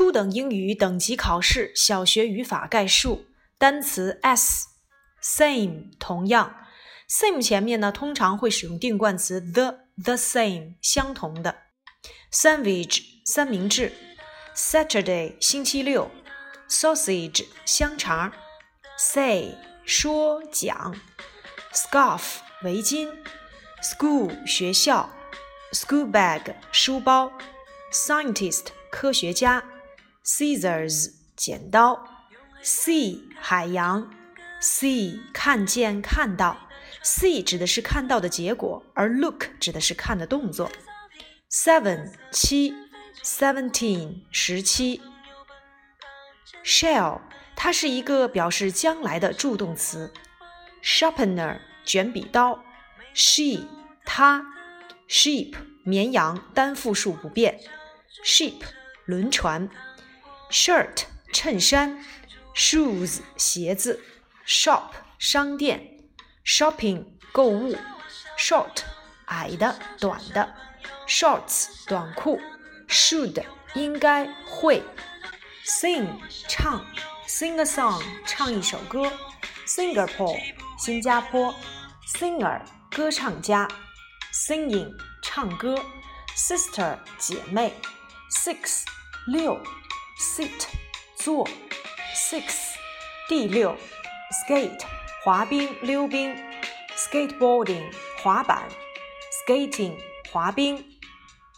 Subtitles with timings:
[0.00, 3.26] 初等英语等级考试小学语法概述
[3.58, 6.56] 单词 s，same 同样
[7.06, 11.54] ，same 前面呢通常会使用定冠词 the，the same 相同的
[12.32, 13.92] ，sandwich 三明治
[14.56, 16.10] ，Saturday 星期六
[16.66, 18.32] ，sausage 香肠
[18.96, 19.54] ，say
[19.84, 20.96] 说讲
[21.74, 23.06] ，scarf 围巾
[23.82, 25.10] ，school 学校
[25.72, 27.30] ，school bag 书包
[27.92, 29.62] ，scientist 科学家
[30.30, 32.06] ，scissors 剪刀
[32.62, 34.08] ，sea 海洋
[34.62, 36.68] ，see 看见看到
[37.02, 40.70] ，see 指的是看到的结果，而 look 指的是看的动作。
[41.50, 42.72] seven 七
[43.24, 45.02] ，seventeen 十七。
[46.64, 47.20] shall
[47.56, 50.12] 它是一个表示将来的助动词
[50.84, 52.62] ，sharpener 卷笔刀
[53.14, 53.66] ，she
[54.04, 54.46] 它
[55.08, 57.58] ，sheep 绵羊单复数不变
[58.24, 58.62] ，ship。
[59.06, 59.68] 轮船
[60.50, 62.04] ，shirt 衬衫
[62.54, 64.00] ，shoes 鞋子
[64.46, 65.98] ，shop 商店
[66.44, 67.76] ，shopping 购物
[68.38, 68.82] ，short
[69.26, 70.54] 矮的短的
[71.06, 72.40] ，shorts 短裤
[72.88, 74.82] ，should 应该会
[75.64, 76.08] ，sing
[76.48, 76.84] 唱
[77.26, 79.10] ，sing a song 唱一首歌
[79.66, 80.40] ，Singapore
[80.78, 81.54] 新加坡
[82.06, 83.68] ，singer 歌唱家
[84.32, 85.82] ，singing 唱歌
[86.36, 87.74] ，sister 姐妹
[88.30, 88.84] ，six。
[89.26, 89.60] 六
[90.20, 90.66] ，sit，
[91.16, 91.48] 坐
[92.14, 92.74] ，six，
[93.26, 93.74] 第六
[94.46, 94.84] ，skate，
[95.24, 96.36] 滑冰、溜冰
[96.94, 97.90] ，skateboarding，
[98.22, 98.68] 滑板
[99.46, 99.96] ，skating，
[100.30, 100.98] 滑冰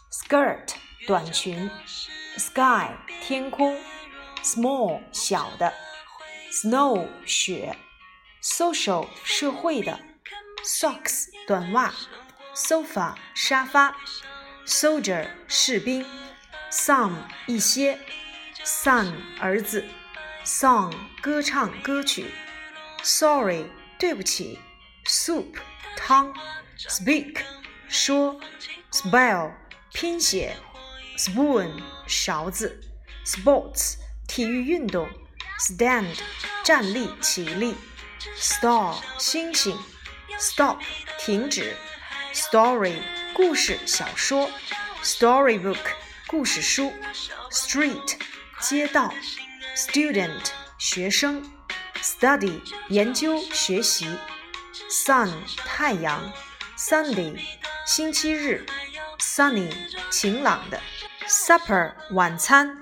[0.09, 1.69] ，skirt，短裙
[2.37, 3.77] ，sky，天空
[4.41, 5.73] ，small，小的
[6.49, 7.75] ，snow，雪
[8.41, 9.99] ，social，社会的
[10.63, 11.93] ，socks，短袜
[12.55, 13.97] ，sofa，沙发
[14.65, 16.05] ，soldier，士兵。
[16.75, 17.99] Some 一些
[18.63, 19.83] ，son 儿子
[20.45, 22.25] ，song 歌唱歌曲
[23.01, 23.65] ，sorry
[23.97, 24.59] 对不起
[25.05, 25.55] ，soup
[25.95, 26.33] 汤
[26.77, 27.41] ，speak
[27.87, 28.39] 说
[28.91, 29.51] ，spell
[29.93, 30.55] 拼写
[31.17, 32.81] ，spoon 勺子
[33.25, 33.95] ，sports
[34.27, 35.07] 体育运动
[35.59, 36.17] ，stand
[36.63, 37.75] 站立起立
[38.37, 39.77] ，star 星星
[40.39, 40.79] ，stop
[41.19, 41.75] 停止
[42.33, 42.97] ，story
[43.33, 44.49] 故事小说
[45.03, 46.03] ，storybook。
[46.33, 46.91] 故事书
[47.51, 48.15] ，street
[48.63, 49.13] 街道
[49.75, 50.39] ，student
[50.77, 51.43] 学生
[52.01, 54.07] ，study 研究学习
[54.89, 56.31] ，sun 太阳
[56.77, 57.37] ，Sunday
[57.85, 58.65] 星期日
[59.19, 59.69] ，sunny
[60.09, 60.79] 晴朗的
[61.27, 62.77] ，supper 晚餐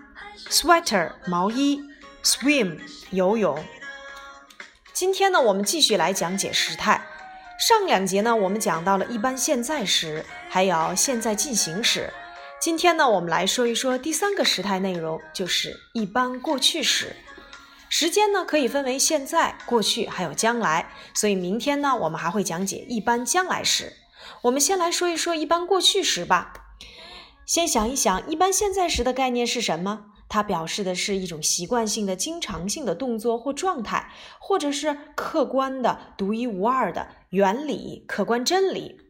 [0.52, 1.81] ，sweater 毛衣
[2.24, 3.66] ，swim 游泳。
[4.94, 7.02] 今天呢，我们继续来讲解时态。
[7.58, 12.13] 上两节呢，我们讲到了一般现在时，还有现在进行时。
[12.61, 17.16] 今天呢，我们来说一说第三个时态内容，就是一般过去时。
[17.89, 23.94] 时间呢可以分为现在、过去还有将来，所以明天呢我们还会讲解一般将来时。
[24.44, 26.53] 我们先来说一说一般过去时吧。
[27.47, 30.05] 先想一想，一般现在时的概念是什么？
[30.29, 39.00] 它表示的是一种习惯性的、经常性的动作或状态，或者是客观的、独一无二的原理、客观真理。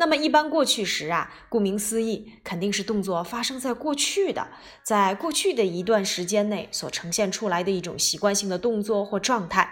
[0.00, 4.48] 那么一般过去时啊，顾名思义，肯定是动作发生在过去的，
[4.82, 9.70] 在过去的一段时间内所呈现出来的一种习惯性的动作或状态。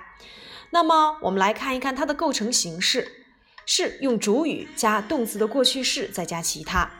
[0.68, 3.24] 那么我们来看一看它的构成形式，
[3.64, 6.90] 是用主语加动词的过去式再加其他。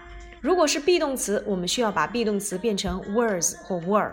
[0.41, 4.11] 如果是 be 动词，我们需要把 be 动词变成 was 或 were；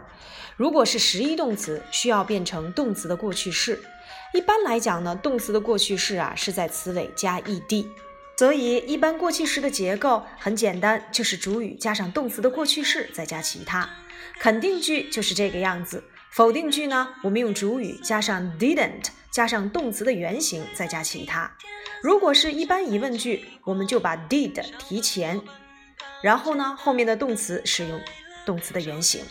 [0.57, 3.81] 如果是实义动词，需要变成动词的过去式。
[4.33, 7.87] 一般来讲呢，动词的过去式啊是在词尾加 ed。
[8.37, 13.89] 所以，一般过去时的结构很简单，就是主语加上动词的过去式，再加其他。
[14.39, 16.03] 肯定句就是这个样子。
[16.31, 21.49] 否定句呢，我们用主语加上 didn't，加上动词的原形，再加其他。
[22.03, 25.41] 如果是一般疑问句，我们就把 did 提前，
[26.21, 28.01] 然后呢，后面的动词使用
[28.45, 29.23] 动词的原形。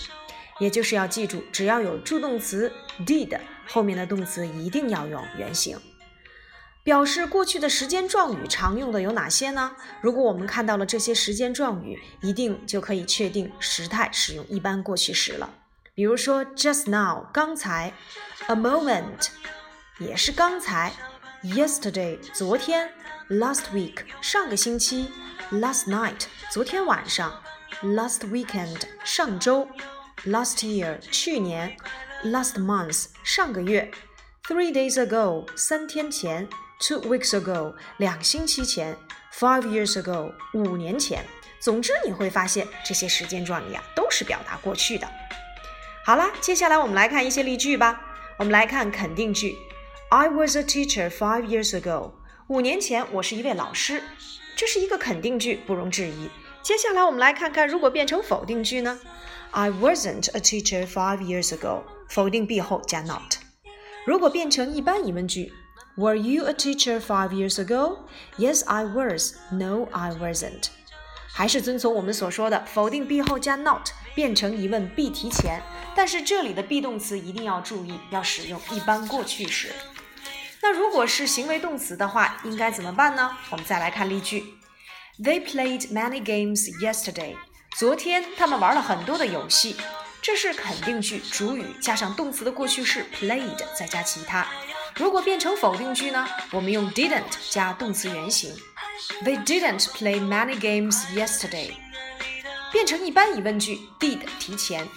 [0.61, 2.73] 也就是要记住，只要有助动词
[3.05, 5.77] did，后面的动词一定要用原形。
[6.85, 9.75] 表示过去的时间状语常用的有哪些呢？
[10.03, 15.49] 如果我们看到了这些时间状语，一定就可以确定时态使用一般过去时了。
[15.95, 17.95] 比如说，just now，刚才
[18.49, 19.29] ；a moment，
[19.99, 20.93] 也是刚才
[21.45, 22.91] ；yesterday，昨天
[23.31, 25.09] ；last week，上个星期
[25.53, 27.43] ；last night，昨天晚上
[27.81, 29.67] ；last weekend，上周
[30.27, 31.75] ；last year，去年
[32.25, 33.91] ；last month，上个月
[34.47, 36.47] ；three days ago，三天前。
[36.87, 38.95] Two weeks ago，两星期前
[39.33, 41.25] ；Five years ago，五年前。
[41.59, 45.09] 总之，你会发现这些时间状语啊，都是表达过去的。
[46.05, 47.99] 好啦，接下来我们来看一些例句吧。
[48.39, 49.57] 我们来看肯定句
[50.11, 52.11] ：I was a teacher five years ago。
[52.49, 54.03] 五年前，我是一位老师。
[54.55, 56.29] 这是一个肯定句，不容置疑。
[56.63, 59.01] 接下来我们来看看，如果变成否定句呢
[59.53, 61.85] ？I wasn't a teacher five years ago。
[62.11, 63.37] 否定 be 后加 not。
[64.05, 65.51] 如果变成一般疑问句
[65.97, 67.99] ，Were you a teacher five years ago?
[68.37, 69.35] Yes, I was.
[69.51, 70.69] No, I wasn't.
[71.33, 75.61] 还是遵从我们所说的，否定 be 后加 not，变成疑问 be 提前。
[75.97, 79.73] 但是这里的 be 动词一定要注意，要使用一般过去时。
[80.63, 83.37] 那如果是行为动词的话，应该怎么办呢？
[83.51, 84.55] 我们再来看例句
[85.21, 87.37] ：They played many games yesterday。
[87.77, 89.77] 昨天他们玩了很多的游戏。
[90.23, 94.47] 这是肯定句，主语加上动词的过去式 played，再加其他。
[94.96, 96.28] 如果变成否定句呢？
[96.52, 98.56] 我们用 didn't 加动词原形。
[99.24, 101.72] They didn't play many games yesterday。
[102.72, 104.88] 变成一般疑问句，did 提前。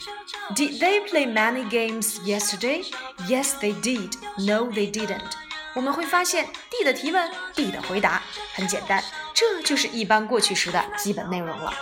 [0.54, 2.84] Did they play many games yesterday?
[3.28, 4.12] Yes, they did.
[4.36, 5.30] No, they didn't.
[5.74, 8.22] 我们会发现 did 提问，did 回答，
[8.54, 11.72] 很简单，这就是一般过去时的基本内容了。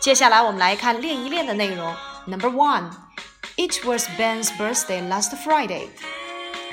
[0.00, 1.94] 接下来我们来看练一练的内容。
[2.26, 2.90] Number one,
[3.56, 5.90] it was Ben's birthday last Friday.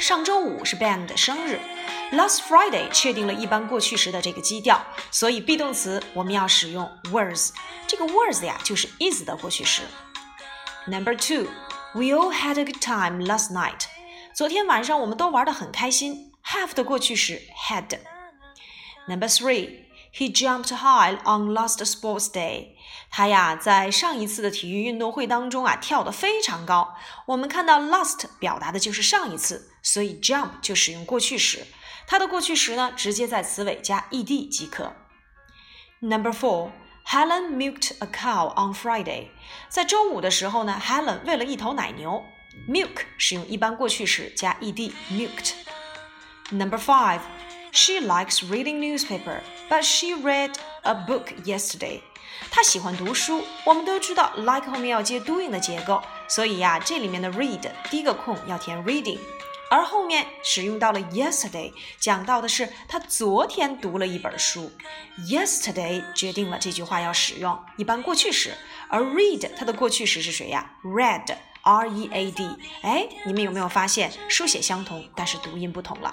[0.02, 1.60] 上周五是 Ben 的生日。
[2.12, 7.52] Last Friday 确定了一般过去时的这个基调，所以 be 动词我们要使用 was。
[7.86, 9.82] 这个 was 呀就是 is 的过去时。
[10.86, 11.48] Number two,
[11.94, 13.88] we all had a good time last night.
[14.34, 16.32] 昨天晚上我们都玩得很开心。
[16.46, 22.76] Have 的过去时 had。Number three, he jumped high on last sports day.
[23.10, 26.96] 他呀在上一次的体育运动会当中啊跳得非常高。
[27.26, 31.67] 我们看到 last 表达的就是上一次， 所以 jump 就使用过去时。
[32.07, 34.95] 它的过去时呢，直接在词尾加 ed 即可。
[36.01, 36.71] Number four.
[37.05, 39.27] Helen milked a cow on Friday。
[39.69, 42.25] 在周五的时候呢，Helen 喂了一头奶牛。
[42.69, 45.55] Milk 使用一般过去时加 ed milked。
[46.51, 47.21] Number five,
[47.73, 52.03] she likes reading newspaper, but she read a book yesterday.
[52.51, 53.45] 她喜欢读书。
[53.65, 59.19] 我们都知道 like 后面要接 doing 的结构，所以呀，这里面的 read 第一个空要填 reading，
[59.73, 64.71] 而后面使用到了 yesterday，讲到的是他昨天读了一本书。
[65.27, 68.55] yesterday 决定了这句话要使用一般过去时，
[68.91, 71.35] 而 read 它的过去时是谁呀？read。
[71.65, 72.51] R E A D，
[72.83, 76.13] 哎，你们有没有发现书写相同，但是读音不同了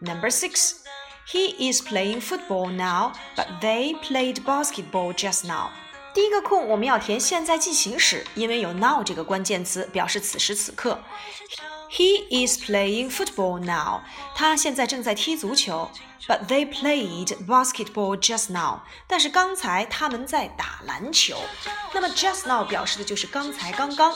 [0.00, 0.78] ？Number six,
[1.32, 5.70] he is playing football now, but they played basketball just now.
[6.12, 11.00] 第一个空我们要填现在进行时，因为有 now 这个关键词表示此时此刻。
[11.90, 14.02] He is playing football now.
[14.34, 15.90] 他现在正在踢足球。
[16.26, 18.80] But they played basketball just now.
[19.06, 21.40] 但是刚才他们在打篮球。
[21.94, 24.14] 那么 just now 表示的就是刚才刚刚，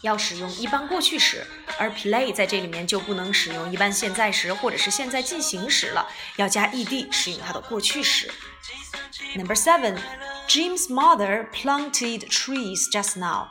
[0.00, 1.46] 要使用一般过去时，
[1.78, 8.28] 而 play 在这里面就不能使用一般现在时或者是现在进行时了，要加 ed 使用它的过去时。
[9.36, 9.96] Number seven,
[10.47, 13.49] Jim's mother planted trees just now.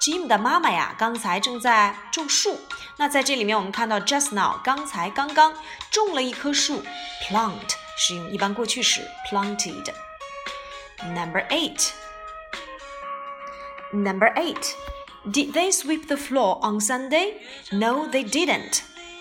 [0.00, 2.58] Jim 的妈妈呀，刚才正在种树。
[2.96, 5.54] 那在这里面，我们看到 just now，刚才刚刚
[5.90, 6.82] 种了一棵树。
[7.28, 17.34] Plant 使用一般过去时，planted。Number eight。Number eight。Did they sweep the floor on Sunday?
[17.70, 18.80] No, they didn't.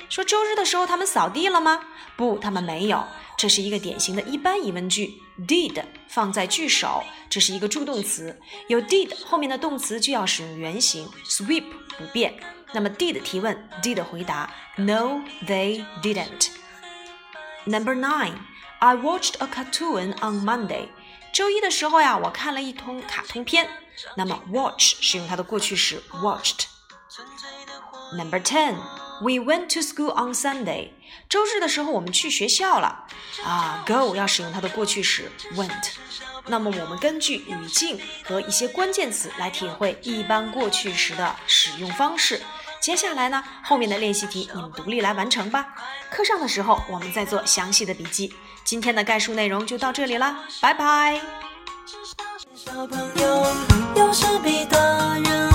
[0.10, 1.82] 说周日的时候他们扫地了吗？
[2.16, 3.06] 不，他们没有。
[3.38, 11.66] 这是一个典型的一般疑问句，did 放在句首，这是一个助动词，有 did 后面的动词就要使用原形，sweep
[11.98, 12.34] 不变。
[12.74, 16.50] 那么 did 提问，did 回答，No, they didn't.
[17.66, 18.36] Number nine,
[18.80, 20.90] I watched a cartoon on Monday.
[21.34, 23.68] 周一的时候呀，我看了一通卡通片。
[24.16, 28.76] 那么 watch 是用它的过去时 watched。Number ten.
[29.25, 30.91] We went to school on Sunday。
[31.31, 33.07] 周日的时候我们去学校了。
[33.43, 35.93] 啊，go 要使用它的过去时 went。
[36.47, 42.43] 那么我们根据语境和一些关键词来体会一般过去时的使用方式。
[42.83, 45.69] 接下来呢，后面的练习题你们独立来完成吧。
[46.11, 48.35] 课上的时候我们再做详细的笔记。
[48.63, 51.19] 今天的概述内容就到这里啦，拜拜。
[52.55, 53.47] 小朋友，
[53.97, 54.79] 有时比大
[55.19, 55.54] 人